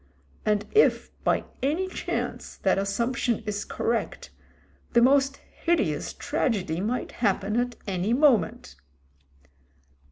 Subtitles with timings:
[0.47, 4.31] And if, by any chance, that assump tion is correct,
[4.93, 8.77] the most hideous tragedy might happen at any moment.